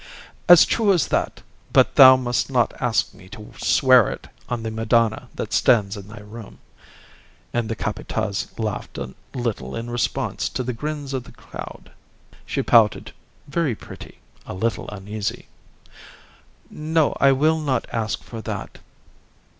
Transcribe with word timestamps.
"As 0.49 0.65
true 0.65 0.91
as 0.93 1.09
that; 1.09 1.43
but 1.71 1.93
thou 1.93 2.15
must 2.15 2.49
not 2.49 2.73
ask 2.81 3.13
me 3.13 3.29
to 3.29 3.53
swear 3.59 4.09
it 4.09 4.29
on 4.49 4.63
the 4.63 4.71
Madonna 4.71 5.29
that 5.35 5.53
stands 5.53 5.95
in 5.95 6.07
thy 6.07 6.21
room." 6.21 6.57
And 7.53 7.69
the 7.69 7.75
Capataz 7.75 8.47
laughed 8.57 8.97
a 8.97 9.13
little 9.35 9.75
in 9.75 9.91
response 9.91 10.49
to 10.49 10.63
the 10.63 10.73
grins 10.73 11.13
of 11.13 11.25
the 11.25 11.31
crowd. 11.31 11.91
She 12.47 12.63
pouted 12.63 13.11
very 13.47 13.75
pretty 13.75 14.17
a 14.47 14.55
little 14.55 14.89
uneasy. 14.89 15.47
"No, 16.71 17.15
I 17.19 17.31
will 17.31 17.59
not 17.59 17.85
ask 17.93 18.23
for 18.23 18.41
that. 18.41 18.79